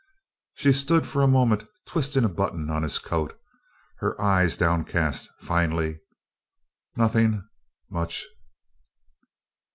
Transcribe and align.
She 0.55 0.73
stood 0.73 1.05
for 1.05 1.21
a 1.21 1.27
moment 1.27 1.63
twisting 1.85 2.23
a 2.23 2.27
button 2.27 2.71
on 2.71 2.81
his 2.81 2.97
coat 2.97 3.39
her 3.99 4.19
eyes 4.19 4.57
downcast. 4.57 5.29
Finally: 5.37 5.99
"Nothing 6.95 7.47
much." 7.87 8.25